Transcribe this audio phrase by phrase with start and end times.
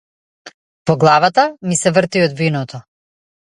[0.91, 2.83] Во главата ми се врти од виното.